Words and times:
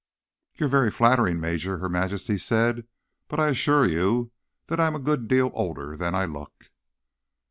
"You're 0.55 0.67
very 0.67 0.89
flattering, 0.89 1.39
Major," 1.39 1.77
Her 1.77 1.87
Majesty 1.87 2.39
said. 2.39 2.87
"But 3.27 3.39
I 3.39 3.49
assure 3.49 3.85
you 3.85 4.31
that 4.65 4.79
I'm 4.79 4.95
a 4.95 4.99
good 4.99 5.27
deal 5.27 5.51
older 5.53 5.95
than 5.95 6.15
I 6.15 6.25
look." 6.25 6.71